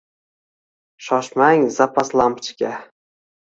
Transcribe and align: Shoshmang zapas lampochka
Shoshmang 1.09 1.63
zapas 1.77 2.09
lampochka 2.17 2.71